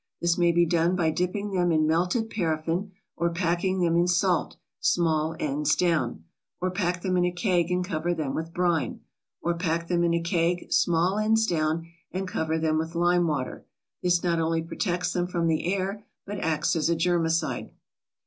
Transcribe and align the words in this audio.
This 0.19 0.35
may 0.35 0.51
be 0.51 0.65
done 0.65 0.95
by 0.95 1.11
dipping 1.11 1.51
them 1.51 1.71
in 1.71 1.85
melted 1.85 2.31
paraffine, 2.31 2.91
or 3.15 3.29
packing 3.29 3.81
them 3.81 3.95
in 3.95 4.07
salt, 4.07 4.55
small 4.79 5.35
ends 5.39 5.75
down; 5.75 6.23
or 6.59 6.71
pack 6.71 7.03
them 7.03 7.17
in 7.17 7.25
a 7.25 7.31
keg 7.31 7.69
and 7.69 7.85
cover 7.85 8.11
them 8.15 8.33
with 8.33 8.51
brine; 8.51 9.01
or 9.43 9.53
pack 9.53 9.89
them 9.89 10.03
in 10.03 10.15
a 10.15 10.19
keg, 10.19 10.71
small 10.73 11.19
ends 11.19 11.45
down 11.45 11.87
and 12.11 12.27
cover 12.27 12.57
them 12.57 12.79
with 12.79 12.95
lime 12.95 13.27
water; 13.27 13.67
this 14.01 14.23
not 14.23 14.39
only 14.39 14.63
protects 14.63 15.13
them 15.13 15.27
from 15.27 15.45
the 15.45 15.71
air, 15.71 16.03
but 16.25 16.39
acts 16.39 16.75
as 16.75 16.89
a 16.89 16.95
germicide. 16.95 17.69